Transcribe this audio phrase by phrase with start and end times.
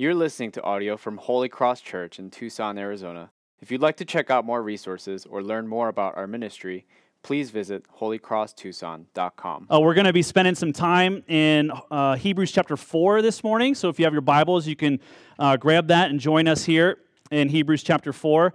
[0.00, 3.32] You're listening to audio from Holy Cross Church in Tucson, Arizona.
[3.58, 6.86] If you'd like to check out more resources or learn more about our ministry,
[7.24, 9.66] please visit holycrosstucson.com.
[9.68, 13.74] Uh, we're going to be spending some time in uh, Hebrews chapter 4 this morning.
[13.74, 15.00] So if you have your Bibles, you can
[15.36, 16.98] uh, grab that and join us here
[17.32, 18.54] in Hebrews chapter 4.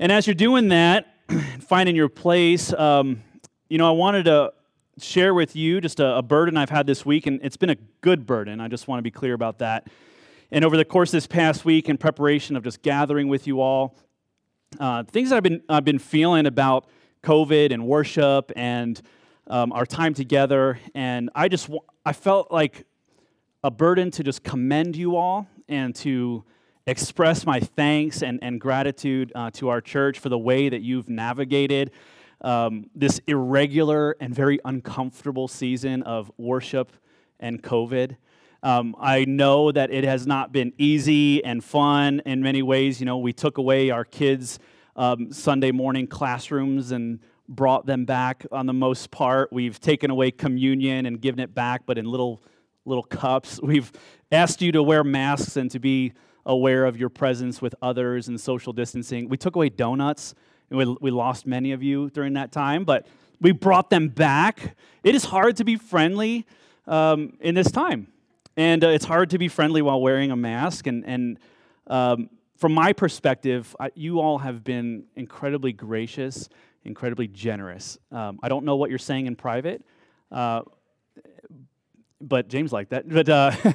[0.00, 1.14] And as you're doing that,
[1.60, 3.22] finding your place, um,
[3.68, 4.52] you know, I wanted to
[4.98, 7.76] share with you just a, a burden I've had this week, and it's been a
[8.00, 8.60] good burden.
[8.60, 9.86] I just want to be clear about that.
[10.52, 13.60] And over the course of this past week, in preparation of just gathering with you
[13.60, 13.96] all,
[14.78, 16.88] uh, things that I've been, I've been feeling about
[17.22, 19.00] COVID and worship and
[19.46, 21.68] um, our time together, and I just
[22.04, 22.84] I felt like
[23.62, 26.44] a burden to just commend you all and to
[26.86, 31.08] express my thanks and, and gratitude uh, to our church for the way that you've
[31.08, 31.90] navigated
[32.40, 36.92] um, this irregular and very uncomfortable season of worship
[37.38, 38.16] and COVID.
[38.62, 43.00] Um, I know that it has not been easy and fun in many ways.
[43.00, 44.58] You know, we took away our kids'
[44.96, 49.52] um, Sunday morning classrooms and brought them back on the most part.
[49.52, 52.42] We've taken away communion and given it back, but in little
[52.84, 53.60] little cups.
[53.62, 53.90] We've
[54.30, 56.12] asked you to wear masks and to be
[56.46, 59.28] aware of your presence with others and social distancing.
[59.28, 60.34] We took away donuts,
[60.70, 63.06] and we, we lost many of you during that time, but
[63.40, 64.76] we brought them back.
[65.02, 66.46] It is hard to be friendly
[66.86, 68.08] um, in this time.
[68.60, 70.86] And uh, it's hard to be friendly while wearing a mask.
[70.86, 71.38] And, and
[71.86, 76.50] um, from my perspective, I, you all have been incredibly gracious,
[76.84, 77.96] incredibly generous.
[78.12, 79.82] Um, I don't know what you're saying in private,
[80.30, 80.60] uh,
[82.20, 83.08] but James liked that.
[83.08, 83.52] But, uh,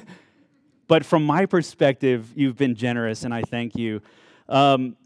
[0.88, 4.03] but from my perspective, you've been generous, and I thank you.
[4.47, 4.97] Um,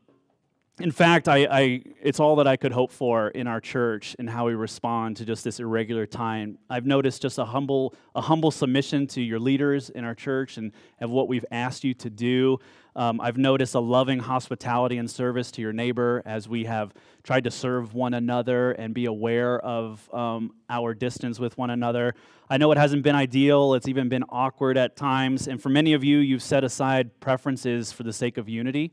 [0.80, 4.30] in fact, I, I, it's all that I could hope for in our church and
[4.30, 6.58] how we respond to just this irregular time.
[6.70, 10.72] I've noticed just a humble, a humble submission to your leaders in our church and
[11.02, 12.60] of what we've asked you to do.
[12.96, 16.94] Um, I've noticed a loving hospitality and service to your neighbor as we have
[17.24, 22.16] tried to serve one another and be aware of um, our distance with one another.
[22.50, 25.48] I know it hasn't been ideal, it's even been awkward at times.
[25.48, 28.92] And for many of you, you've set aside preferences for the sake of unity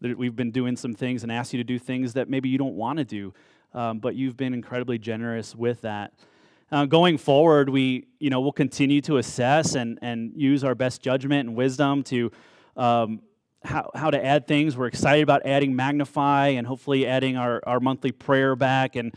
[0.00, 2.74] we've been doing some things and asked you to do things that maybe you don't
[2.74, 3.32] want to do,
[3.74, 6.12] um, but you've been incredibly generous with that.
[6.72, 11.00] Uh, going forward, we you know we'll continue to assess and and use our best
[11.00, 12.30] judgment and wisdom to
[12.76, 13.20] um,
[13.64, 14.76] how how to add things.
[14.76, 19.14] We're excited about adding Magnify and hopefully adding our our monthly prayer back and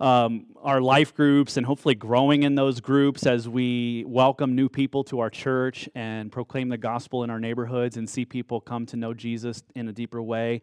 [0.00, 5.02] um, our life groups and hopefully growing in those groups as we welcome new people
[5.04, 8.96] to our church and proclaim the gospel in our neighborhoods and see people come to
[8.96, 10.62] know Jesus in a deeper way.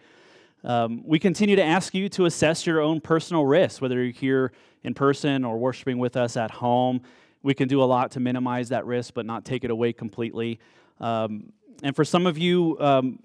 [0.63, 4.51] Um, we continue to ask you to assess your own personal risk, whether you're here
[4.83, 7.01] in person or worshiping with us at home.
[7.43, 10.59] We can do a lot to minimize that risk, but not take it away completely.
[10.99, 11.51] Um,
[11.83, 13.19] and for some of you, um,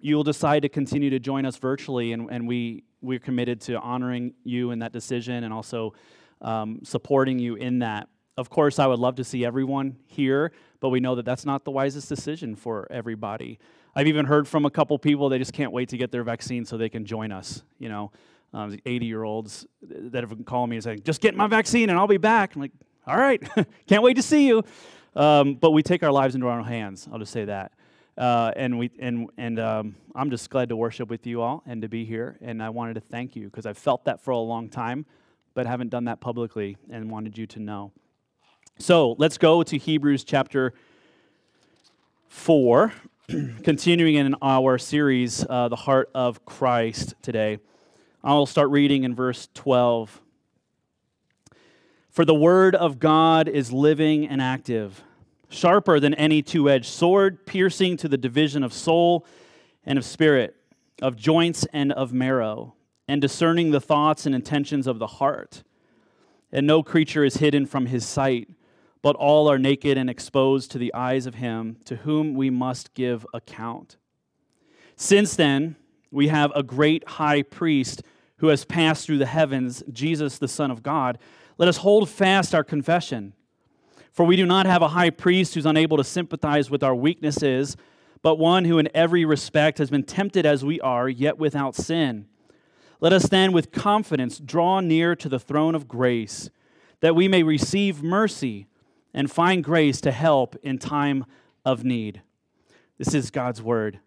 [0.00, 4.34] you'll decide to continue to join us virtually, and, and we we're committed to honoring
[4.44, 5.94] you in that decision and also
[6.40, 8.08] um, supporting you in that.
[8.36, 11.64] Of course, I would love to see everyone here, but we know that that's not
[11.64, 13.58] the wisest decision for everybody.
[13.94, 16.66] I've even heard from a couple people they just can't wait to get their vaccine
[16.66, 17.62] so they can join us.
[17.78, 18.12] You know,
[18.52, 21.88] um, 80 year olds that have been calling me and saying, "Just get my vaccine
[21.88, 22.72] and I'll be back." I'm like,
[23.06, 23.42] "All right,
[23.86, 24.62] can't wait to see you."
[25.14, 27.08] Um, but we take our lives into our own hands.
[27.10, 27.72] I'll just say that.
[28.18, 31.82] Uh, and we and and um, I'm just glad to worship with you all and
[31.82, 32.38] to be here.
[32.40, 35.04] And I wanted to thank you because I've felt that for a long time,
[35.54, 37.92] but haven't done that publicly, and wanted you to know.
[38.78, 40.72] So let's go to Hebrews chapter
[42.28, 42.94] four,
[43.62, 47.58] continuing in our series, uh, "The Heart of Christ." Today,
[48.24, 50.22] I'll start reading in verse 12.
[52.08, 55.02] For the word of God is living and active
[55.48, 59.26] sharper than any two edged sword, piercing to the division of soul
[59.84, 60.56] and of spirit,
[61.00, 62.74] of joints and of marrow,
[63.08, 65.62] and discerning the thoughts and intentions of the heart.
[66.52, 68.48] And no creature is hidden from his sight,
[69.02, 72.94] but all are naked and exposed to the eyes of him to whom we must
[72.94, 73.96] give account.
[74.96, 75.76] Since then,
[76.10, 78.02] we have a great high priest
[78.38, 81.18] who has passed through the heavens, Jesus, the Son of God.
[81.58, 83.34] Let us hold fast our confession.
[84.16, 87.76] For we do not have a high priest who's unable to sympathize with our weaknesses,
[88.22, 92.24] but one who in every respect has been tempted as we are, yet without sin.
[92.98, 96.48] Let us then with confidence draw near to the throne of grace,
[97.00, 98.68] that we may receive mercy
[99.12, 101.26] and find grace to help in time
[101.62, 102.22] of need.
[102.96, 104.00] This is God's word.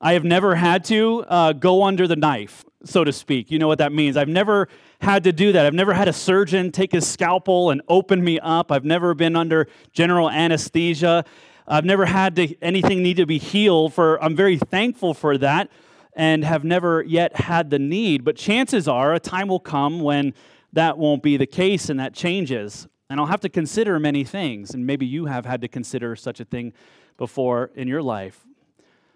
[0.00, 3.50] I have never had to uh, go under the knife, so to speak.
[3.50, 4.16] You know what that means.
[4.16, 4.68] I've never
[5.00, 5.66] had to do that.
[5.66, 8.70] I've never had a surgeon take his scalpel and open me up.
[8.72, 11.24] I've never been under general anesthesia.
[11.66, 15.70] I've never had to, anything need to be healed for I'm very thankful for that
[16.14, 20.34] and have never yet had the need, but chances are a time will come when
[20.72, 22.86] that won't be the case and that changes.
[23.08, 26.40] And I'll have to consider many things, and maybe you have had to consider such
[26.40, 26.72] a thing
[27.16, 28.46] before in your life.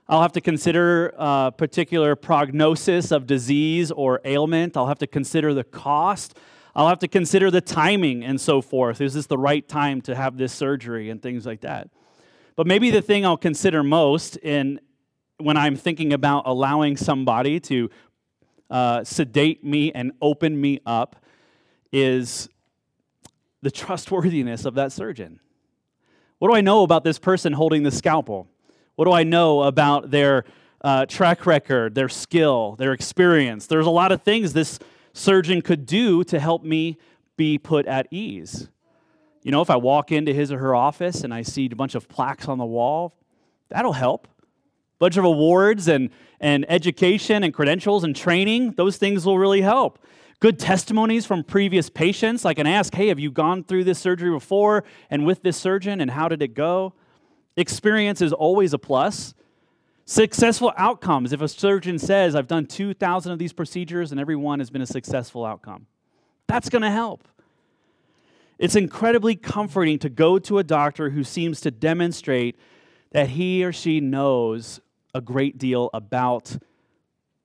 [0.09, 4.77] I'll have to consider a particular prognosis of disease or ailment.
[4.77, 6.39] I'll have to consider the cost.
[6.77, 9.01] I'll have to consider the timing and so forth.
[9.01, 11.89] Is this the right time to have this surgery and things like that?
[12.55, 14.81] But maybe the thing I'll consider most in
[15.39, 17.91] when I'm thinking about allowing somebody to
[18.71, 21.17] uh, sedate me and open me up
[21.93, 22.49] is
[23.61, 25.41] the trustworthiness of that surgeon.
[26.39, 28.49] What do I know about this person holding the scalpel?
[28.97, 30.45] What do I know about their
[30.81, 33.67] uh, track record, their skill, their experience?
[33.67, 34.79] There's a lot of things this
[35.13, 36.97] surgeon could do to help me
[37.37, 38.69] be put at ease.
[39.43, 41.95] You know, if I walk into his or her office and I see a bunch
[41.95, 43.15] of plaques on the wall,
[43.69, 44.27] that'll help.
[44.27, 46.09] A bunch of awards and,
[46.41, 49.99] and education and credentials and training, those things will really help.
[50.41, 52.47] Good testimonies from previous patients.
[52.47, 56.01] I can ask, hey, have you gone through this surgery before and with this surgeon,
[56.01, 56.95] and how did it go?
[57.57, 59.35] Experience is always a plus.
[60.05, 61.33] Successful outcomes.
[61.33, 64.83] If a surgeon says, I've done 2,000 of these procedures and every one has been
[64.83, 65.87] a successful outcome,
[66.47, 67.27] that's going to help.
[68.59, 72.57] It's incredibly comforting to go to a doctor who seems to demonstrate
[73.13, 74.81] that he or she knows
[75.15, 76.57] a great deal about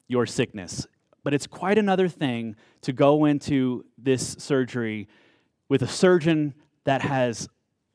[0.07, 0.85] your sickness.
[1.23, 5.07] But it's quite another thing to go into this surgery
[5.69, 6.53] with a surgeon
[6.83, 7.47] that has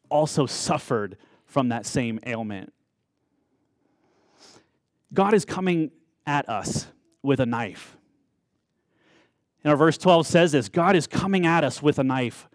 [0.08, 2.72] also suffered from that same ailment.
[5.12, 5.90] God is coming
[6.26, 6.86] at us
[7.22, 7.96] with a knife.
[9.64, 12.48] And our verse 12 says this God is coming at us with a knife,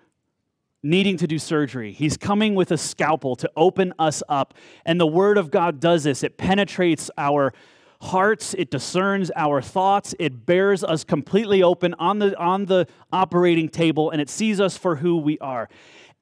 [0.83, 1.91] needing to do surgery.
[1.91, 4.53] He's coming with a scalpel to open us up.
[4.85, 7.53] And the Word of God does this it penetrates our
[8.01, 13.69] hearts, it discerns our thoughts, it bears us completely open on the, on the operating
[13.69, 15.69] table, and it sees us for who we are.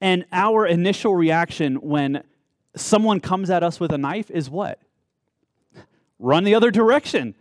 [0.01, 2.23] And our initial reaction when
[2.79, 4.79] someone comes at us with a knife is what?
[6.17, 7.35] Run the other direction,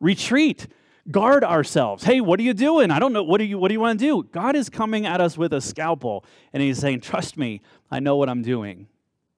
[0.00, 0.66] retreat,
[1.10, 2.04] guard ourselves.
[2.04, 2.90] Hey, what are you doing?
[2.90, 3.22] I don't know.
[3.22, 4.28] What do you what do you want to do?
[4.32, 7.60] God is coming at us with a scalpel and he's saying, "Trust me,
[7.90, 8.88] I know what I'm doing."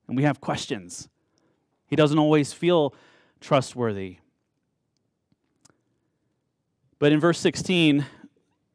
[0.09, 1.09] And we have questions.
[1.87, 2.95] He doesn't always feel
[3.41, 4.19] trustworthy.
[6.99, 8.07] But in verse 16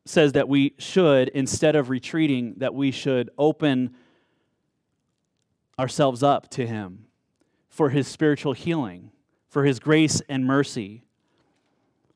[0.05, 3.95] says that we should instead of retreating that we should open
[5.79, 7.05] ourselves up to Him
[7.69, 9.11] for His spiritual healing,
[9.47, 11.03] for His grace and mercy.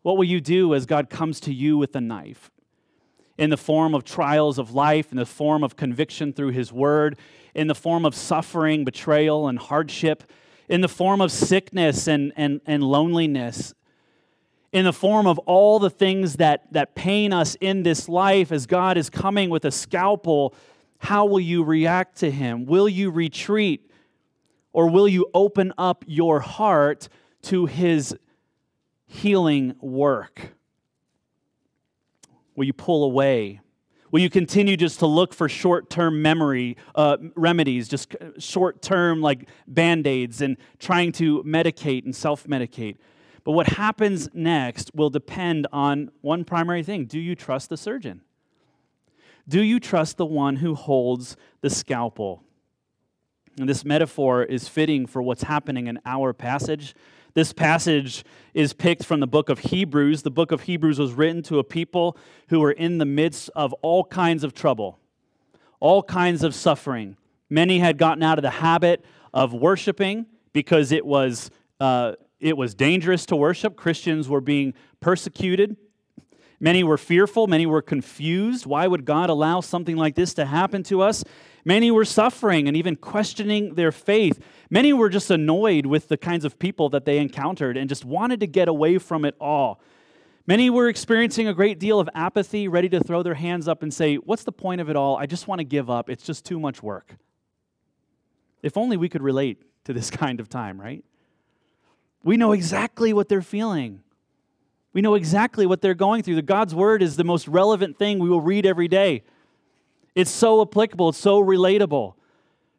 [0.01, 2.51] What will you do as God comes to you with a knife?
[3.37, 7.17] In the form of trials of life, in the form of conviction through His Word,
[7.53, 10.23] in the form of suffering, betrayal, and hardship,
[10.69, 13.73] in the form of sickness and, and, and loneliness,
[14.71, 18.65] in the form of all the things that, that pain us in this life, as
[18.65, 20.53] God is coming with a scalpel
[20.99, 22.65] how will you react to him?
[22.65, 23.91] Will you retreat?
[24.73, 27.07] Or will you open up your heart
[27.43, 28.15] to his
[29.05, 30.53] healing work?
[32.55, 33.61] Will you pull away?
[34.11, 39.21] Will you continue just to look for short term memory uh, remedies, just short term
[39.21, 42.97] like band aids and trying to medicate and self medicate?
[43.43, 48.21] But what happens next will depend on one primary thing do you trust the surgeon?
[49.47, 52.43] Do you trust the one who holds the scalpel?
[53.59, 56.95] And this metaphor is fitting for what's happening in our passage.
[57.35, 58.23] This passage
[58.53, 60.23] is picked from the book of Hebrews.
[60.23, 62.17] The book of Hebrews was written to a people
[62.49, 64.99] who were in the midst of all kinds of trouble,
[65.79, 67.15] all kinds of suffering.
[67.49, 72.73] Many had gotten out of the habit of worshiping because it was, uh, it was
[72.73, 73.75] dangerous to worship.
[73.75, 75.77] Christians were being persecuted.
[76.65, 78.65] Many were fearful, many were confused.
[78.65, 81.23] Why would God allow something like this to happen to us?
[81.63, 84.39] Many were suffering and even questioning their faith.
[84.71, 88.39] Many were just annoyed with the kinds of people that they encountered and just wanted
[88.39, 89.79] to get away from it all.
[90.47, 93.93] Many were experiencing a great deal of apathy, ready to throw their hands up and
[93.93, 95.17] say, What's the point of it all?
[95.17, 96.09] I just want to give up.
[96.09, 97.15] It's just too much work.
[98.63, 101.05] If only we could relate to this kind of time, right?
[102.23, 104.01] We know exactly what they're feeling.
[104.95, 106.35] We know exactly what they're going through.
[106.35, 109.23] The God's word is the most relevant thing we will read every day.
[110.15, 112.13] It's so applicable, it's so relatable.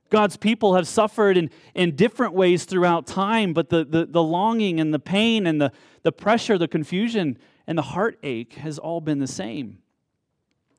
[0.08, 4.80] God's people have suffered in, in different ways throughout time, but the, the, the longing
[4.80, 5.70] and the pain and the,
[6.04, 9.78] the pressure, the confusion, and the heartache has all been the same.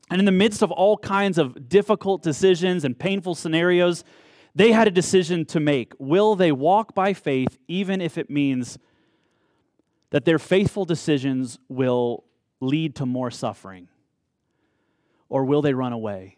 [0.09, 4.03] And in the midst of all kinds of difficult decisions and painful scenarios,
[4.57, 5.93] They had a decision to make.
[5.99, 8.79] Will they walk by faith, even if it means
[10.09, 12.23] that their faithful decisions will
[12.59, 13.87] lead to more suffering?
[15.29, 16.37] Or will they run away?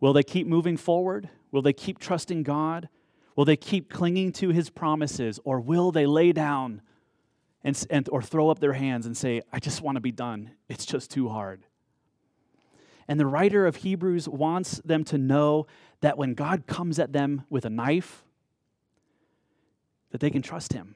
[0.00, 1.28] Will they keep moving forward?
[1.50, 2.88] Will they keep trusting God?
[3.36, 5.40] Will they keep clinging to his promises?
[5.44, 6.82] Or will they lay down
[7.64, 10.52] and, and, or throw up their hands and say, I just want to be done?
[10.68, 11.64] It's just too hard.
[13.08, 15.66] And the writer of Hebrews wants them to know
[16.00, 18.24] that when God comes at them with a knife,
[20.10, 20.94] that they can trust him.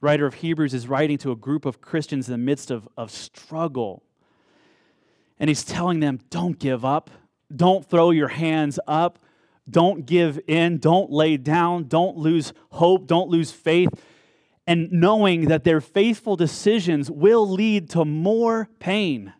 [0.00, 3.10] Writer of Hebrews is writing to a group of Christians in the midst of, of
[3.10, 4.02] struggle.
[5.38, 7.10] And he's telling them, don't give up.
[7.54, 9.18] Don't throw your hands up.
[9.68, 10.78] Don't give in.
[10.78, 11.88] Don't lay down.
[11.88, 13.06] Don't lose hope.
[13.06, 13.88] Don't lose faith.
[14.66, 19.32] And knowing that their faithful decisions will lead to more pain.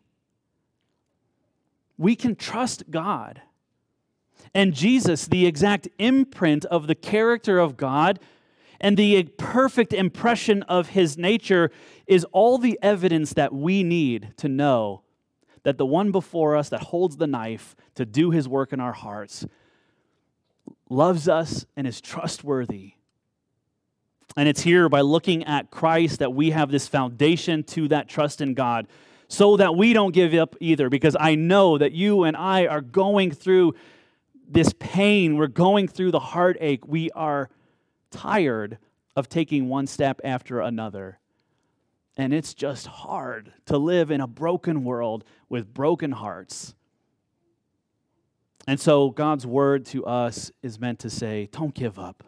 [1.99, 3.43] We can trust God.
[4.55, 8.21] And Jesus, the exact imprint of the character of God
[8.81, 11.71] and the perfect impression of his nature,
[12.07, 15.03] is all the evidence that we need to know
[15.63, 18.93] that the one before us that holds the knife to do his work in our
[18.93, 19.45] hearts
[20.89, 22.93] loves us and is trustworthy.
[24.37, 28.41] And it's here by looking at Christ that we have this foundation to that trust
[28.41, 28.87] in God
[29.29, 30.89] so that we don't give up either.
[30.89, 33.75] Because I know that you and I are going through
[34.49, 37.51] this pain, we're going through the heartache, we are
[38.17, 38.79] tired
[39.15, 41.19] of taking one step after another.
[42.17, 46.75] And it's just hard to live in a broken world with broken hearts.
[48.67, 52.25] And so God's word to us is meant to say, don't give up.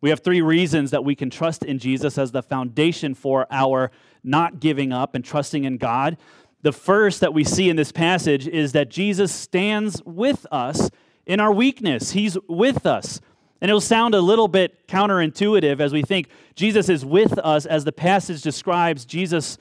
[0.00, 3.90] We have three reasons that we can trust in Jesus as the foundation for our
[4.24, 6.16] not giving up and trusting in God.
[6.62, 10.90] The first that we see in this passage is that Jesus stands with us
[11.26, 12.12] in our weakness.
[12.12, 13.20] He's with us.
[13.60, 17.84] And it'll sound a little bit counterintuitive as we think Jesus is with us, as
[17.84, 19.58] the passage describes Jesus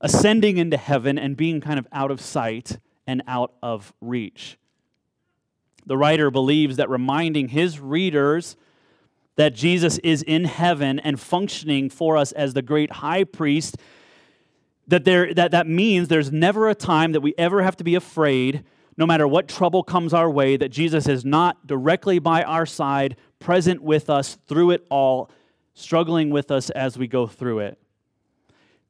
[0.00, 4.58] ascending into heaven and being kind of out of sight and out of reach.
[5.84, 8.56] The writer believes that reminding his readers
[9.36, 13.76] that Jesus is in heaven and functioning for us as the great high priest,
[14.88, 17.94] that, there, that, that means there's never a time that we ever have to be
[17.94, 18.64] afraid,
[18.96, 23.16] no matter what trouble comes our way, that Jesus is not directly by our side,
[23.38, 25.30] present with us through it all,
[25.74, 27.78] struggling with us as we go through it.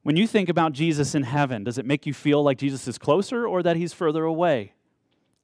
[0.03, 2.97] When you think about Jesus in heaven, does it make you feel like Jesus is
[2.97, 4.73] closer or that he's further away?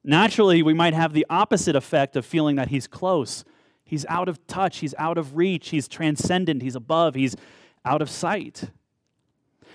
[0.02, 3.44] Naturally, we might have the opposite effect of feeling that he's close.
[3.84, 7.36] He's out of touch, he's out of reach, he's transcendent, he's above, he's
[7.84, 8.70] out of sight.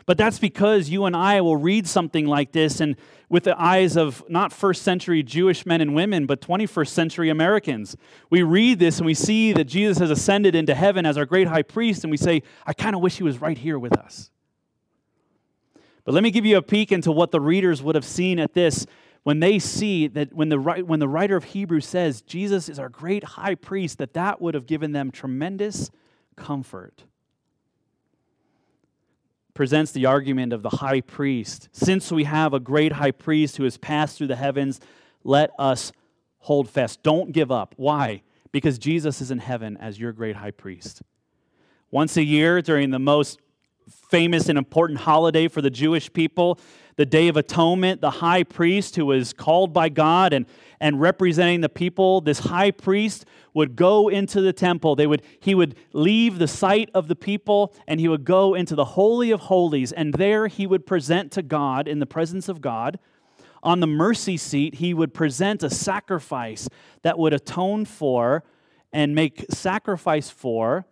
[0.09, 2.95] But that's because you and I will read something like this and
[3.29, 7.95] with the eyes of not first century Jewish men and women, but 21st century Americans.
[8.31, 11.47] We read this and we see that Jesus has ascended into heaven as our great
[11.47, 14.31] high priest, and we say, I kind of wish he was right here with us.
[16.05, 18.55] But let me give you a peek into what the readers would have seen at
[18.55, 18.87] this
[19.21, 22.89] when they see that when the, when the writer of Hebrews says Jesus is our
[22.89, 25.91] great high priest, that that would have given them tremendous
[26.35, 27.03] comfort
[29.59, 31.67] presents the argument of the high priest.
[31.73, 34.79] Since we have a great high priest who has passed through the heavens,
[35.25, 35.91] let us
[36.37, 37.03] hold fast.
[37.03, 37.73] Don't give up.
[37.75, 38.21] Why?
[38.53, 41.01] Because Jesus is in heaven as your great high priest.
[41.91, 43.41] Once a year, during the most
[44.09, 46.59] famous and important holiday for the Jewish people,
[46.95, 50.45] the Day of Atonement, the high priest who was called by God and,
[50.79, 54.95] and representing the people, this high priest would go into the temple.
[54.95, 58.75] They would, he would leave the sight of the people and he would go into
[58.75, 62.61] the Holy of Holies, and there he would present to God in the presence of
[62.61, 62.99] God.
[63.63, 66.67] On the mercy seat, he would present a sacrifice
[67.01, 68.43] that would atone for
[68.91, 70.85] and make sacrifice for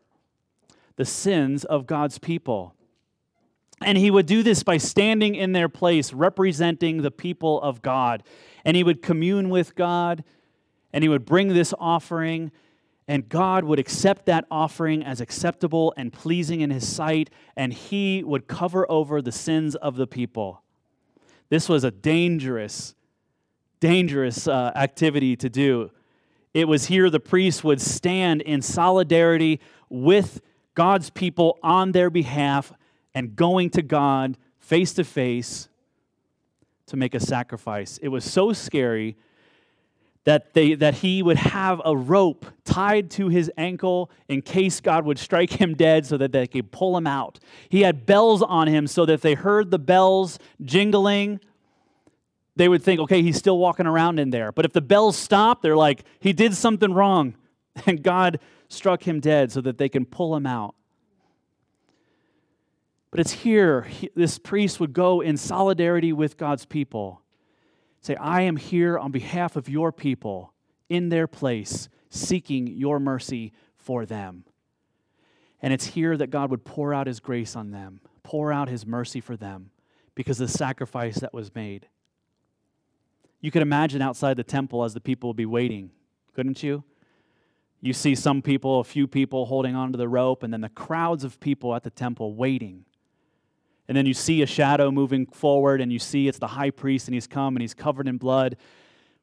[0.97, 2.75] the sins of God's people.
[3.81, 8.23] And he would do this by standing in their place, representing the people of God.
[8.65, 10.23] And he would commune with God,
[10.91, 12.51] and he would bring this offering,
[13.07, 18.23] and God would accept that offering as acceptable and pleasing in his sight, and he
[18.23, 20.63] would cover over the sins of the people.
[21.49, 22.95] This was a dangerous,
[23.79, 25.91] dangerous uh, activity to do.
[26.53, 30.41] It was here the priest would stand in solidarity with
[30.75, 32.73] God's people on their behalf
[33.17, 35.69] and going to God face to face
[36.85, 37.97] to make a sacrifice.
[37.97, 39.17] It was so scary
[40.25, 45.03] that, they, that he would have a rope tied to his ankle in case God
[45.03, 47.39] would strike him dead so that they could pull him out.
[47.69, 51.39] He had bells on him so that if they heard the bells jingling,
[52.55, 54.51] they would think, okay, he's still walking around in there.
[54.51, 57.33] But if the bells stop, they're like, he did something wrong.
[57.87, 60.75] And God struck him dead so that they can pull him out.
[63.11, 67.21] But it's here, he, this priest would go in solidarity with God's people.
[68.01, 70.53] Say, I am here on behalf of your people
[70.89, 74.43] in their place, seeking your mercy for them.
[75.61, 78.85] And it's here that God would pour out his grace on them, pour out his
[78.85, 79.71] mercy for them
[80.13, 81.87] because of the sacrifice that was made.
[83.39, 85.91] You could imagine outside the temple as the people would be waiting,
[86.33, 86.83] couldn't you?
[87.81, 91.23] You see some people, a few people holding onto the rope, and then the crowds
[91.23, 92.85] of people at the temple waiting.
[93.87, 97.07] And then you see a shadow moving forward, and you see it's the high priest,
[97.07, 98.57] and he's come and he's covered in blood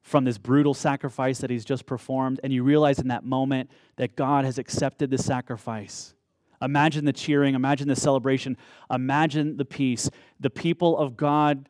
[0.01, 2.39] from this brutal sacrifice that he's just performed.
[2.43, 6.13] And you realize in that moment that God has accepted the sacrifice.
[6.61, 8.55] Imagine the cheering, imagine the celebration,
[8.89, 10.09] imagine the peace.
[10.39, 11.67] The people of God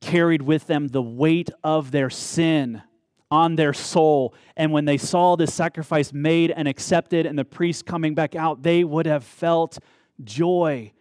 [0.00, 2.82] carried with them the weight of their sin
[3.30, 4.34] on their soul.
[4.56, 8.62] And when they saw this sacrifice made and accepted and the priest coming back out,
[8.62, 9.78] they would have felt
[10.22, 10.92] joy.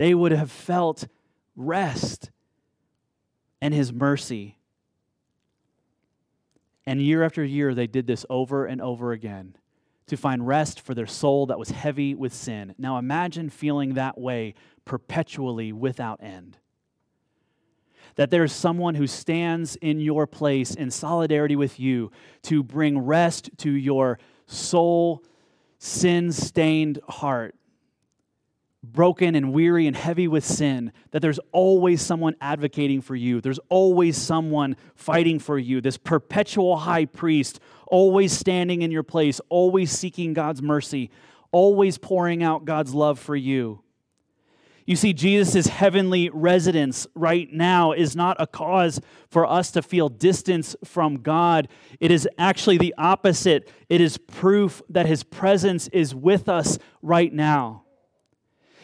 [0.00, 1.06] They would have felt
[1.54, 2.30] rest
[3.60, 4.56] and his mercy.
[6.86, 9.56] And year after year, they did this over and over again
[10.06, 12.74] to find rest for their soul that was heavy with sin.
[12.78, 14.54] Now imagine feeling that way
[14.86, 16.56] perpetually without end
[18.14, 22.10] that there's someone who stands in your place in solidarity with you
[22.44, 25.22] to bring rest to your soul
[25.78, 27.54] sin stained heart,
[28.82, 33.40] broken and weary and heavy with sin, that there's always someone advocating for you.
[33.40, 35.80] There's always someone fighting for you.
[35.80, 41.10] This perpetual high priest, always standing in your place, always seeking God's mercy,
[41.52, 43.82] always pouring out God's love for you.
[44.86, 50.08] You see, Jesus' heavenly residence right now is not a cause for us to feel
[50.08, 51.68] distance from God.
[52.00, 53.70] It is actually the opposite.
[53.88, 57.84] It is proof that his presence is with us right now.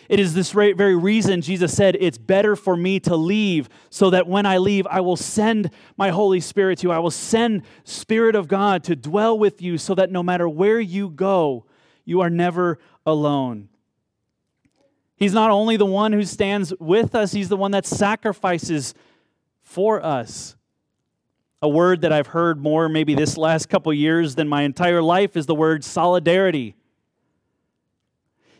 [0.09, 4.27] It is this very reason Jesus said, It's better for me to leave, so that
[4.27, 6.92] when I leave, I will send my Holy Spirit to you.
[6.92, 10.81] I will send Spirit of God to dwell with you, so that no matter where
[10.81, 11.66] you go,
[12.05, 13.69] you are never alone.
[15.16, 18.95] He's not only the one who stands with us, he's the one that sacrifices
[19.62, 20.57] for us.
[21.62, 25.37] A word that I've heard more maybe this last couple years than my entire life
[25.37, 26.77] is the word solidarity.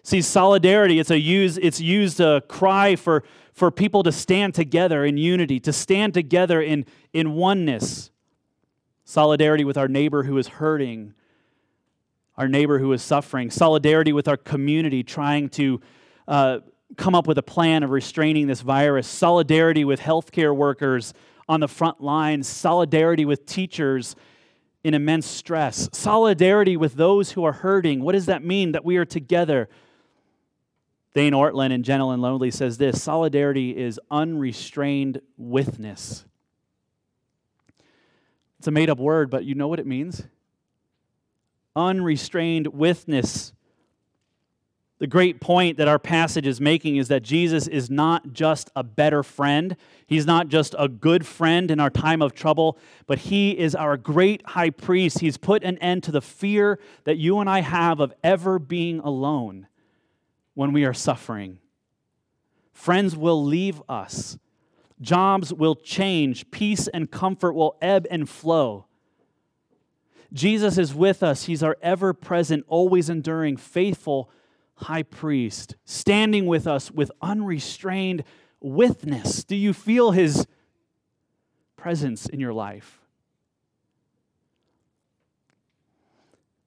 [0.07, 5.05] See, solidarity, it's a use, it's used a cry for, for people to stand together
[5.05, 8.13] in unity, to stand together in, in oneness.
[9.05, 11.13] Solidarity with our neighbor who is hurting,
[12.37, 15.81] our neighbor who is suffering, solidarity with our community trying to
[16.29, 16.61] uh,
[16.97, 21.15] come up with a plan of restraining this virus, solidarity with healthcare workers
[21.49, 24.15] on the front lines, solidarity with teachers
[24.85, 28.03] in immense stress, solidarity with those who are hurting.
[28.03, 29.69] What does that mean that we are together?
[31.17, 36.27] Dane Ortlund in Gentle and Lowly says this solidarity is unrestrained withness.
[38.59, 40.25] It's a made up word, but you know what it means?
[41.75, 43.55] Unrestrained withness.
[44.99, 48.85] The great point that our passage is making is that Jesus is not just a
[48.85, 49.75] better friend.
[50.07, 52.77] He's not just a good friend in our time of trouble,
[53.07, 55.21] but He is our great high priest.
[55.21, 58.99] He's put an end to the fear that you and I have of ever being
[58.99, 59.67] alone
[60.57, 61.59] when we are suffering.
[62.73, 64.39] Friends will leave us,
[65.01, 68.87] jobs will change, peace and comfort will ebb and flow.
[70.33, 71.45] Jesus is with us.
[71.45, 74.31] He's our ever present, always enduring, faithful
[74.77, 78.25] high priest, standing with us with unrestrained
[78.61, 79.45] withness.
[79.45, 80.47] Do you feel his
[81.77, 83.06] presence in your life?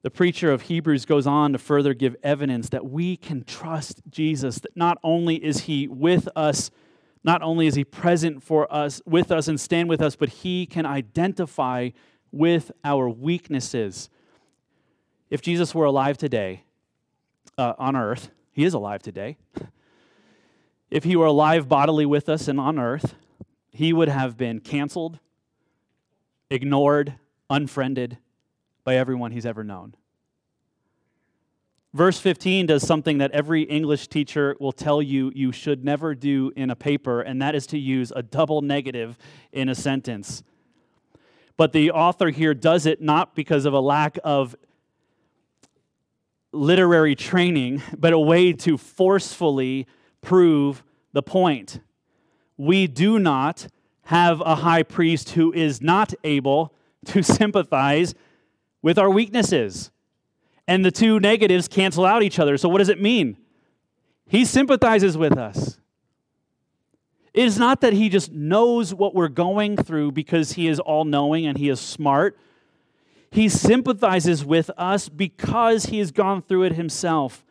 [0.02, 4.60] The preacher of Hebrews goes on to further give evidence that we can trust Jesus,
[4.60, 6.72] that not only is he with us,
[7.24, 10.66] not only is he present for us, with us and stand with us, but he
[10.66, 11.90] can identify
[12.32, 14.10] with our weaknesses.
[15.30, 16.64] If Jesus were alive today,
[17.60, 18.32] uh, on earth.
[18.52, 19.38] He is alive today.
[20.92, 23.14] If he were alive bodily with us and on earth,
[23.70, 25.20] he would have been canceled,
[26.50, 27.14] ignored,
[27.48, 28.18] unfriended
[28.84, 29.96] by everyone he's ever known.
[31.94, 36.52] Verse 15 does something that every English teacher will tell you you should never do
[36.56, 39.18] in a paper, and that is to use a double negative
[39.52, 40.44] in a sentence.
[41.58, 44.56] But the author here does it not because of a lack of
[46.52, 49.88] literary training, but a way to forcefully
[50.22, 51.80] prove the point.
[52.56, 53.68] We do not
[54.04, 56.74] have a high priest who is not able
[57.06, 58.14] to sympathize
[58.82, 59.92] with our weaknesses.
[60.68, 62.58] And the two negatives cancel out each other.
[62.58, 63.38] So, what does it mean?
[64.28, 65.80] He sympathizes with us.
[67.34, 71.06] It is not that he just knows what we're going through because he is all
[71.06, 72.38] knowing and he is smart.
[73.32, 77.46] He sympathizes with us because he has gone through it himself.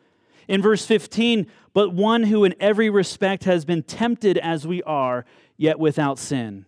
[0.47, 5.25] In verse 15, but one who in every respect has been tempted as we are,
[5.57, 6.65] yet without sin.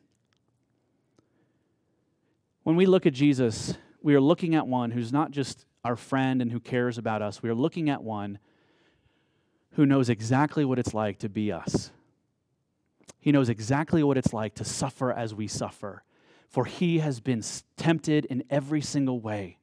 [2.64, 6.42] When we look at Jesus, we are looking at one who's not just our friend
[6.42, 7.42] and who cares about us.
[7.42, 8.40] We are looking at one
[9.74, 11.92] who knows exactly what it's like to be us.
[13.20, 16.04] He knows exactly what it's like to suffer as we suffer,
[16.50, 17.44] for he has been
[17.78, 19.58] tempted in every single way.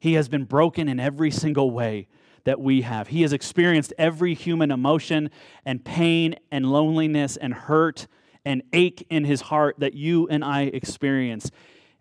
[0.00, 2.08] He has been broken in every single way
[2.44, 3.08] that we have.
[3.08, 5.30] He has experienced every human emotion
[5.64, 8.08] and pain and loneliness and hurt
[8.44, 11.50] and ache in his heart that you and I experience.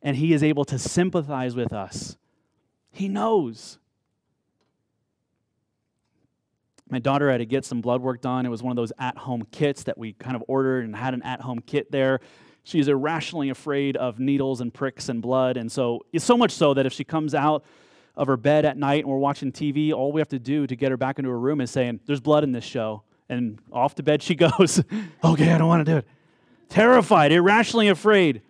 [0.02, 2.18] And he is able to sympathize with us.
[2.92, 3.78] He knows.
[6.90, 8.46] My daughter had to get some blood work done.
[8.46, 11.14] It was one of those at home kits that we kind of ordered and had
[11.14, 12.20] an at home kit there.
[12.64, 15.56] She's irrationally afraid of needles and pricks and blood.
[15.58, 17.64] And so, it's so much so that if she comes out
[18.16, 20.76] of her bed at night and we're watching TV, all we have to do to
[20.76, 23.04] get her back into her room is saying, There's blood in this show.
[23.30, 24.84] And off to bed she goes,
[25.24, 26.08] Okay, I don't want to do it.
[26.70, 28.42] Terrified, irrationally afraid.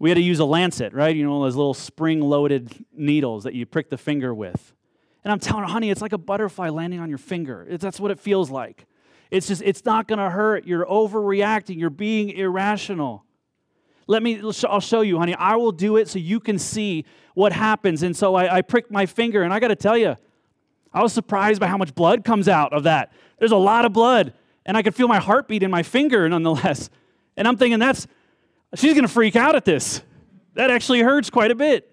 [0.00, 1.14] We had to use a lancet, right?
[1.14, 4.74] You know, those little spring loaded needles that you prick the finger with.
[5.22, 7.66] And I'm telling her, honey, it's like a butterfly landing on your finger.
[7.70, 8.86] That's what it feels like.
[9.30, 10.66] It's just, it's not going to hurt.
[10.66, 11.78] You're overreacting.
[11.78, 13.26] You're being irrational.
[14.06, 15.34] Let me, I'll show you, honey.
[15.34, 18.02] I will do it so you can see what happens.
[18.02, 20.16] And so I, I pricked my finger, and I got to tell you,
[20.92, 23.12] I was surprised by how much blood comes out of that.
[23.38, 24.32] There's a lot of blood,
[24.64, 26.88] and I could feel my heartbeat in my finger nonetheless.
[27.36, 28.06] And I'm thinking, that's,
[28.74, 30.02] she's going to freak out at this.
[30.54, 31.86] That actually hurts quite a bit.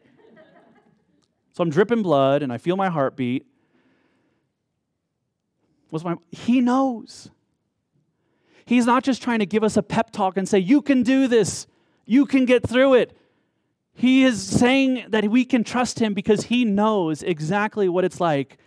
[1.54, 3.46] So I'm dripping blood and I feel my heartbeat.
[5.90, 7.30] What's my he knows.
[8.66, 11.28] He's not just trying to give us a pep talk and say, You can do
[11.28, 11.66] this,
[12.06, 13.18] you can get through it.
[13.94, 18.60] He is saying that we can trust him because he knows exactly what it's like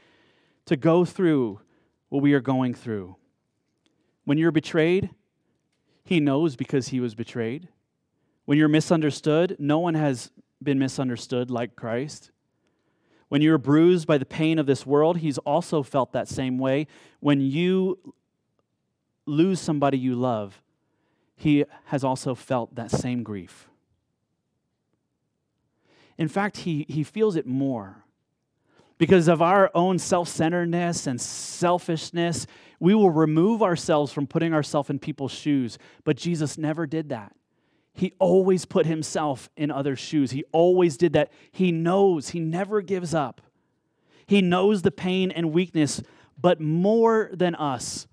[0.67, 1.61] to go through
[2.09, 3.15] what we are going through.
[4.25, 5.11] When you're betrayed,
[6.03, 7.69] he knows because he was betrayed.
[8.51, 12.33] When you're misunderstood, no one has been misunderstood like Christ.
[13.29, 16.89] When you're bruised by the pain of this world, he's also felt that same way.
[17.21, 18.01] When you
[19.25, 20.61] lose somebody you love,
[21.37, 23.69] he has also felt that same grief.
[26.19, 28.03] In fact, he, he feels it more.
[28.99, 32.49] Because of our own self centeredness and selfishness,
[32.81, 35.79] we will remove ourselves from putting ourselves in people's shoes.
[36.03, 37.33] But Jesus never did that.
[38.01, 40.31] He always put himself in others' shoes.
[40.31, 41.31] He always did that.
[41.53, 43.43] He knows, he never gives up.
[44.27, 46.01] He knows the pain and weakness,
[46.41, 48.07] but more than us.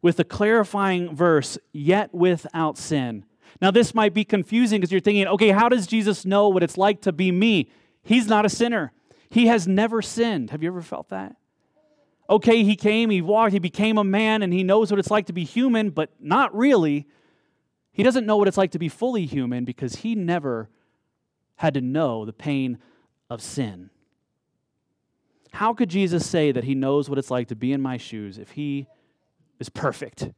[0.00, 3.24] With the clarifying verse, yet without sin.
[3.60, 6.78] Now, this might be confusing because you're thinking, okay, how does Jesus know what it's
[6.78, 7.68] like to be me?
[8.04, 8.92] He's not a sinner.
[9.28, 10.50] He has never sinned.
[10.50, 11.34] Have you ever felt that?
[12.30, 15.26] Okay, he came, he walked, he became a man, and he knows what it's like
[15.26, 17.08] to be human, but not really.
[17.98, 20.68] He doesn't know what it's like to be fully human because he never
[21.56, 22.78] had to know the pain
[23.28, 23.90] of sin.
[25.50, 28.38] How could Jesus say that he knows what it's like to be in my shoes
[28.38, 28.86] if he
[29.58, 30.30] is perfect?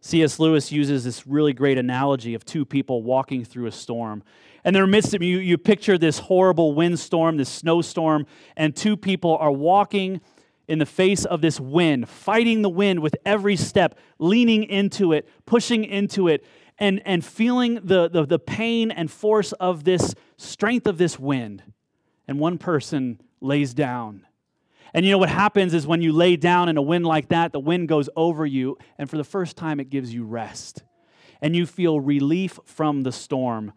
[0.00, 0.38] C.S.
[0.38, 4.22] Lewis uses this really great analogy of two people walking through a storm.
[4.64, 8.24] And in the midst of you, you picture this horrible windstorm, this snowstorm,
[8.56, 10.22] and two people are walking
[10.66, 15.28] in the face of this wind, fighting the wind with every step, leaning into it,
[15.46, 16.44] pushing into it,
[16.78, 21.62] and, and feeling the, the, the pain and force of this strength of this wind.
[22.26, 24.26] And one person lays down.
[24.94, 27.52] And you know what happens is when you lay down in a wind like that,
[27.52, 30.82] the wind goes over you, and for the first time, it gives you rest.
[31.42, 33.72] And you feel relief from the storm.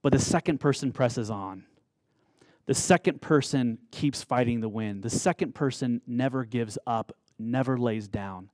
[0.00, 1.64] But the second person presses on
[2.66, 5.02] the second person keeps fighting the wind.
[5.02, 8.50] The second person never gives up, never lays down.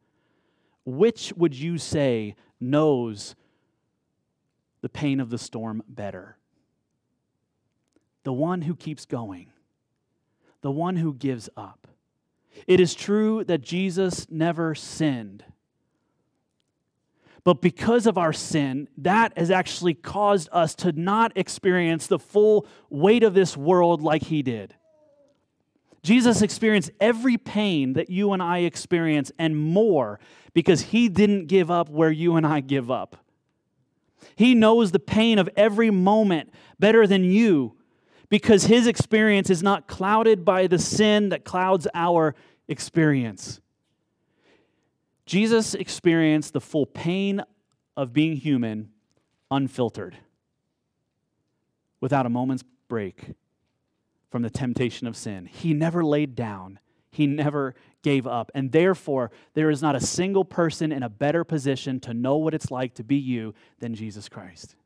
[0.84, 3.34] Which would you say knows
[4.80, 6.38] the pain of the storm better?
[8.24, 9.52] The one who keeps going,
[10.62, 11.86] the one who gives up.
[12.66, 15.44] It is true that Jesus never sinned.
[17.48, 22.66] But because of our sin, that has actually caused us to not experience the full
[22.90, 24.74] weight of this world like he did.
[26.02, 30.20] Jesus experienced every pain that you and I experience and more
[30.52, 33.16] because he didn't give up where you and I give up.
[34.36, 37.76] He knows the pain of every moment better than you
[38.28, 42.34] because his experience is not clouded by the sin that clouds our
[42.68, 43.62] experience.
[45.28, 47.42] Jesus experienced the full pain
[47.98, 48.88] of being human
[49.50, 50.16] unfiltered,
[52.00, 53.34] without a moment's break
[54.30, 55.44] from the temptation of sin.
[55.44, 56.78] He never laid down,
[57.10, 58.50] he never gave up.
[58.54, 62.54] And therefore, there is not a single person in a better position to know what
[62.54, 64.76] it's like to be you than Jesus Christ.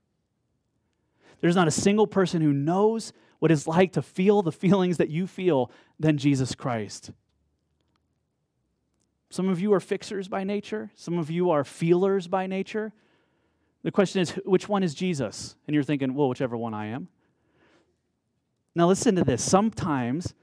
[1.40, 5.08] There's not a single person who knows what it's like to feel the feelings that
[5.08, 7.12] you feel than Jesus Christ.
[9.32, 12.92] Some of you are fixers by nature, some of you are feelers by nature.
[13.82, 15.56] The question is, which one is Jesus?
[15.66, 17.08] And you're thinking, well, whichever one I am.
[18.74, 19.42] Now, listen to this.
[19.42, 20.34] Sometimes,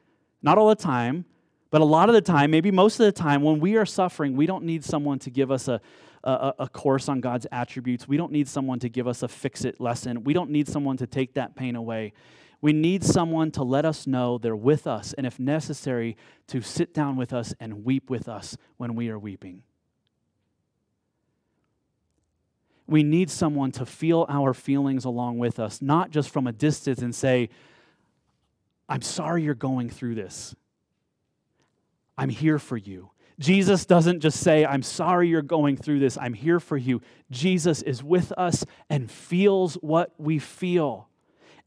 [0.42, 1.26] not all the time,
[1.70, 4.36] but a lot of the time, maybe most of the time, when we are suffering,
[4.36, 5.80] we don't need someone to give us a,
[6.24, 8.08] a, a, course on God's attributes.
[8.08, 10.24] We don't need someone to give us a fix it lesson.
[10.24, 12.14] We don't need someone to take that pain away.
[12.62, 16.18] We need someone to let us know they're with us, and if necessary,
[16.48, 19.64] to sit down with us and weep with us when we are weeping.
[22.88, 27.02] We need someone to feel our feelings along with us, not just from a distance
[27.02, 27.50] and say,
[28.90, 30.56] I'm sorry you're going through this.
[32.18, 33.12] I'm here for you.
[33.40, 37.02] Jesus doesn't just say, I'm sorry you're going through this, I'm here for you.
[37.32, 41.09] Jesus is with us and feels what we feel,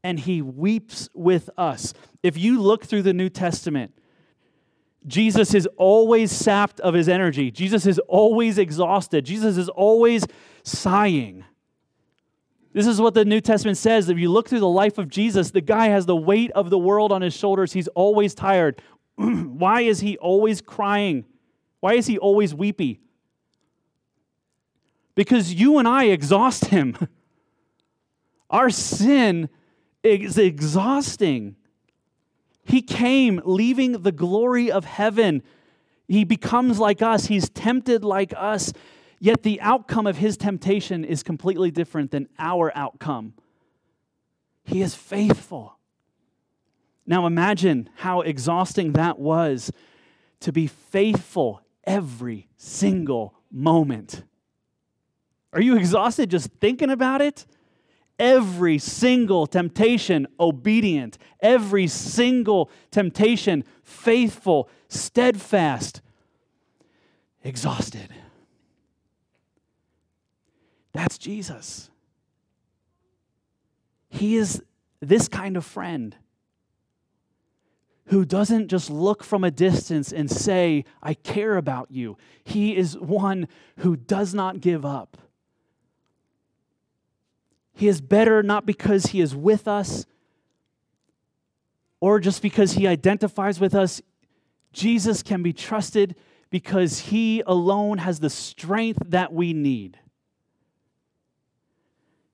[0.03, 1.93] and he weeps with us.
[2.21, 3.93] If you look through the New Testament,
[5.05, 7.51] Jesus is always sapped of his energy.
[7.51, 9.25] Jesus is always exhausted.
[9.25, 10.25] Jesus is always
[10.63, 11.43] sighing.
[12.73, 14.09] This is what the New Testament says.
[14.09, 16.79] If you look through the life of Jesus, the guy has the weight of the
[16.79, 17.73] world on his shoulders.
[17.73, 18.81] He's always tired.
[19.15, 21.25] Why is he always crying?
[21.81, 23.01] Why is he always weepy?
[25.15, 26.97] Because you and I exhaust him.
[28.49, 29.49] Our sin
[30.03, 31.55] is exhausting.
[32.65, 35.43] He came leaving the glory of heaven.
[36.07, 38.73] He becomes like us, he's tempted like us,
[39.19, 43.33] yet the outcome of his temptation is completely different than our outcome.
[44.63, 45.77] He is faithful.
[47.05, 49.71] Now imagine how exhausting that was
[50.41, 54.23] to be faithful every single moment.
[55.51, 57.45] Are you exhausted just thinking about it?
[58.19, 61.17] Every single temptation, obedient.
[61.39, 66.01] Every single temptation, faithful, steadfast,
[67.43, 68.09] exhausted.
[70.93, 71.89] That's Jesus.
[74.09, 74.61] He is
[75.01, 76.15] this kind of friend
[78.07, 82.17] who doesn't just look from a distance and say, I care about you.
[82.43, 83.47] He is one
[83.77, 85.17] who does not give up.
[87.73, 90.05] He is better not because he is with us
[91.99, 94.01] or just because he identifies with us.
[94.71, 96.15] Jesus can be trusted
[96.49, 99.97] because he alone has the strength that we need.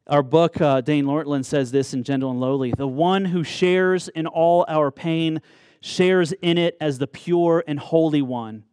[0.07, 4.07] Our book, uh, Dane Ortlund says this in Gentle and Lowly The one who shares
[4.07, 5.39] in all our pain
[5.81, 8.63] shares in it as the pure and holy one.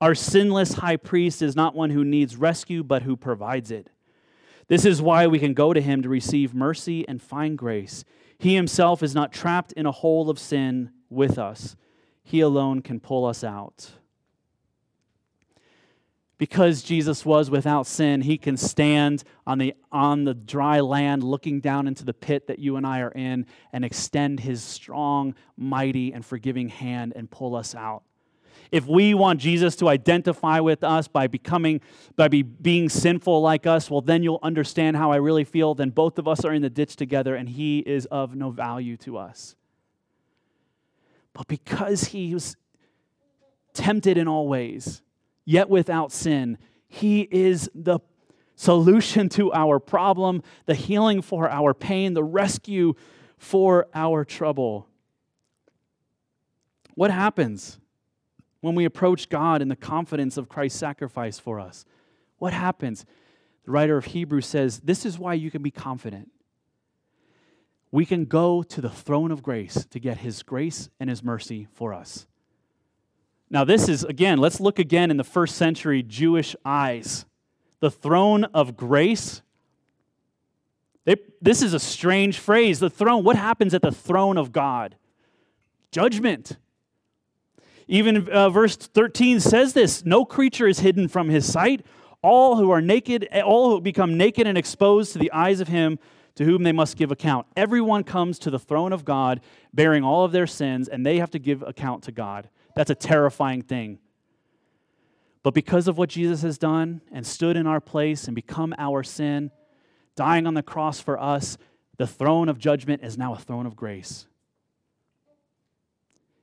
[0.00, 3.88] Our sinless high priest is not one who needs rescue, but who provides it.
[4.68, 8.04] This is why we can go to him to receive mercy and find grace.
[8.38, 11.76] He himself is not trapped in a hole of sin with us,
[12.22, 13.90] he alone can pull us out
[16.42, 21.60] because Jesus was without sin, he can stand on the, on the dry land looking
[21.60, 26.12] down into the pit that you and I are in and extend his strong, mighty,
[26.12, 28.02] and forgiving hand and pull us out.
[28.72, 31.80] If we want Jesus to identify with us by becoming,
[32.16, 35.74] by be, being sinful like us, well, then you'll understand how I really feel.
[35.74, 38.96] Then both of us are in the ditch together and he is of no value
[38.98, 39.54] to us.
[41.34, 42.56] But because he was
[43.74, 45.02] tempted in all ways,
[45.44, 46.58] yet without sin.
[46.88, 48.00] He is the
[48.54, 52.94] solution to our problem, the healing for our pain, the rescue
[53.38, 54.88] for our trouble.
[56.94, 57.78] What happens
[58.62, 61.84] when we approach God in the confidence of Christ's sacrifice for us?
[62.38, 63.04] What happens?
[63.64, 66.30] The writer of Hebrews says, This is why you can be confident.
[67.90, 71.68] We can go to the throne of grace to get His grace and His mercy
[71.74, 72.26] for us.
[73.50, 77.26] Now, this is, again, let's look again in the first century Jewish eyes.
[77.80, 79.42] The throne of grace.
[81.04, 82.80] They, this is a strange phrase.
[82.80, 84.96] The throne, what happens at the throne of God?
[85.90, 86.56] Judgment.
[87.88, 91.84] Even uh, verse 13 says this no creature is hidden from his sight.
[92.22, 95.98] All who are naked, all who become naked and exposed to the eyes of him
[96.34, 97.46] to whom they must give account.
[97.56, 99.40] Everyone comes to the throne of God
[99.74, 102.48] bearing all of their sins, and they have to give account to God.
[102.74, 103.98] That's a terrifying thing.
[105.42, 109.02] But because of what Jesus has done and stood in our place and become our
[109.02, 109.50] sin,
[110.14, 111.58] dying on the cross for us,
[111.98, 114.26] the throne of judgment is now a throne of grace.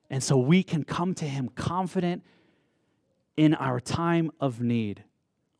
[0.10, 2.24] And so we can come to him confident
[3.38, 5.04] in our time of need.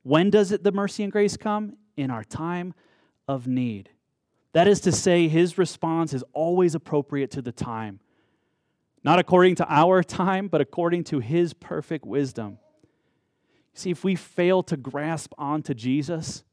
[0.04, 1.78] When does it the mercy and grace come?
[1.96, 2.74] In our time
[3.28, 3.90] of need.
[4.54, 8.00] That is to say, his response is always appropriate to the time.
[9.04, 12.58] Not according to our time, but according to his perfect wisdom.
[13.74, 16.44] See, if we fail to grasp onto Jesus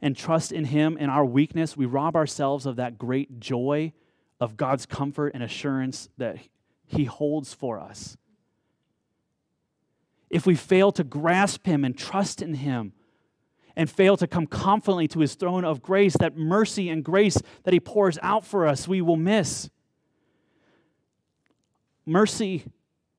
[0.00, 3.92] and trust in him in our weakness, we rob ourselves of that great joy
[4.40, 6.38] of God's comfort and assurance that
[6.86, 8.16] he holds for us.
[10.30, 12.92] If we fail to grasp him and trust in him,
[13.76, 17.74] and fail to come confidently to his throne of grace, that mercy and grace that
[17.74, 19.68] he pours out for us, we will miss.
[22.06, 22.64] Mercy,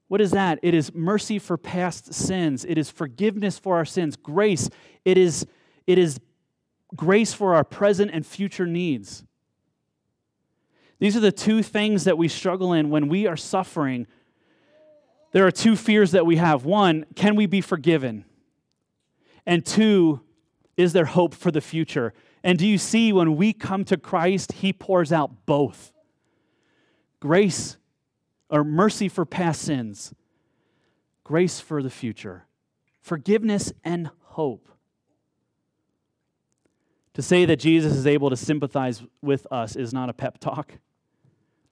[0.07, 0.59] what is that?
[0.61, 4.15] It is mercy for past sins, it is forgiveness for our sins.
[4.15, 4.69] Grace,
[5.03, 5.45] it is,
[5.87, 6.19] it is
[6.95, 9.23] grace for our present and future needs.
[10.99, 14.07] These are the two things that we struggle in when we are suffering.
[15.31, 16.63] There are two fears that we have.
[16.65, 18.25] One, can we be forgiven?
[19.45, 20.21] And two,
[20.77, 22.13] is there hope for the future?
[22.43, 25.91] And do you see when we come to Christ, He pours out both
[27.19, 27.77] grace
[28.49, 30.13] or mercy for past sins,
[31.23, 32.45] grace for the future,
[33.01, 34.69] forgiveness and hope.
[37.15, 40.73] To say that Jesus is able to sympathize with us is not a pep talk.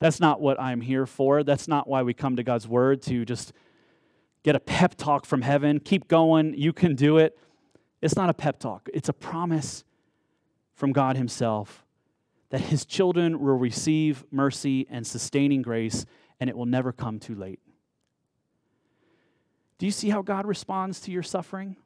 [0.04, 1.42] That's not what I'm here for.
[1.42, 3.54] That's not why we come to God's Word to just
[4.42, 5.80] get a pep talk from heaven.
[5.80, 6.52] Keep going.
[6.58, 7.38] You can do it.
[8.02, 9.82] It's not a pep talk, it's a promise
[10.74, 11.86] from God Himself
[12.50, 16.04] that His children will receive mercy and sustaining grace,
[16.38, 17.60] and it will never come too late.
[19.78, 21.76] Do you see how God responds to your suffering?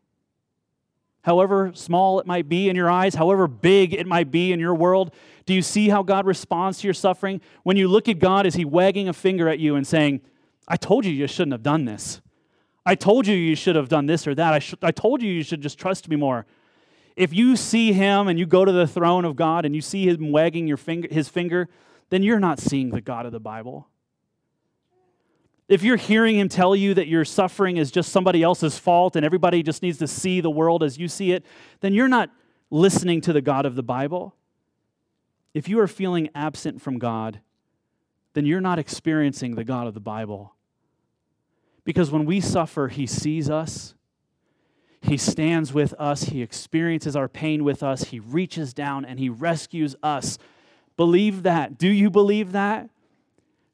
[1.28, 4.74] However small it might be in your eyes, however big it might be in your
[4.74, 5.12] world,
[5.44, 7.42] do you see how God responds to your suffering?
[7.64, 10.22] When you look at God, is He wagging a finger at you and saying,
[10.66, 12.22] I told you you shouldn't have done this?
[12.86, 14.54] I told you you should have done this or that.
[14.54, 16.46] I, sh- I told you you should just trust me more.
[17.14, 20.08] If you see him and you go to the throne of God and you see
[20.08, 21.68] him wagging your finger, his finger,
[22.08, 23.86] then you're not seeing the God of the Bible.
[25.68, 29.24] If you're hearing him tell you that your suffering is just somebody else's fault and
[29.24, 31.44] everybody just needs to see the world as you see it,
[31.80, 32.30] then you're not
[32.70, 34.34] listening to the God of the Bible.
[35.52, 37.40] If you are feeling absent from God,
[38.32, 40.54] then you're not experiencing the God of the Bible.
[41.84, 43.94] Because when we suffer, He sees us,
[45.00, 49.28] He stands with us, He experiences our pain with us, He reaches down and He
[49.28, 50.38] rescues us.
[50.96, 51.78] Believe that.
[51.78, 52.90] Do you believe that?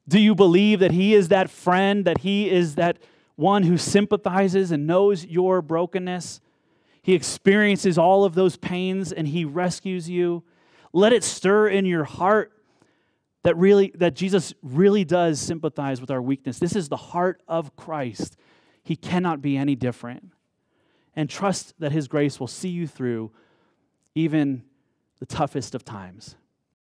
[0.07, 2.97] Do you believe that He is that friend, that He is that
[3.35, 6.41] one who sympathizes and knows your brokenness?
[7.01, 10.43] He experiences all of those pains and He rescues you.
[10.93, 12.51] Let it stir in your heart
[13.43, 16.57] that really that Jesus really does sympathize with our weakness.
[16.57, 18.37] This is the heart of Christ.
[18.83, 20.31] He cannot be any different.
[21.15, 23.31] And trust that his grace will see you through
[24.15, 24.63] even
[25.19, 26.35] the toughest of times.